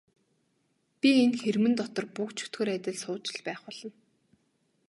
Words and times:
Би 0.99 1.09
энэ 1.23 1.37
хэрмэн 1.41 1.73
дотор 1.79 2.05
буг 2.15 2.29
чөтгөр 2.37 2.69
адил 2.75 2.97
сууж 3.03 3.23
л 3.35 3.39
байх 3.47 3.59
болно. 3.65 3.89